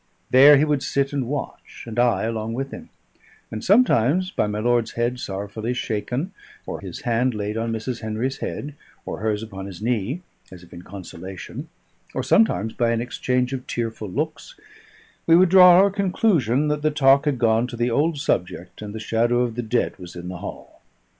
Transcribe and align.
There 0.31 0.57
he 0.57 0.65
would 0.65 0.81
sit 0.81 1.13
and 1.13 1.27
watch, 1.27 1.83
and 1.85 1.99
I 1.99 2.23
along 2.23 2.55
with 2.55 2.71
him; 2.71 2.89
and 3.51 3.63
sometimes 3.63 4.31
by 4.31 4.47
my 4.47 4.57
lord's 4.57 4.93
head 4.93 5.19
sorrowfully 5.19 5.75
shaken, 5.75 6.31
or 6.65 6.79
his 6.79 7.01
hand 7.01 7.35
laid 7.35 7.55
on 7.55 7.71
Mrs. 7.71 7.99
Henry's 8.01 8.37
head, 8.39 8.73
or 9.05 9.19
hers 9.19 9.43
upon 9.43 9.67
his 9.67 9.79
knee 9.79 10.21
as 10.51 10.63
if 10.63 10.73
in 10.73 10.81
consolation, 10.81 11.69
or 12.15 12.23
sometimes 12.23 12.73
by 12.73 12.89
an 12.89 12.99
exchange 12.99 13.53
of 13.53 13.67
tearful 13.67 14.09
looks, 14.09 14.59
we 15.27 15.35
would 15.35 15.49
draw 15.49 15.73
our 15.73 15.91
conclusion 15.91 16.67
that 16.69 16.81
the 16.81 16.89
talk 16.89 17.25
had 17.25 17.37
gone 17.37 17.67
to 17.67 17.77
the 17.77 17.91
old 17.91 18.17
subject 18.19 18.81
and 18.81 18.95
the 18.95 18.99
shadow 18.99 19.41
of 19.43 19.53
the 19.53 19.61
dead 19.61 19.99
was 19.99 20.15
in 20.15 20.29
the 20.29 20.37
hall. 20.37 20.81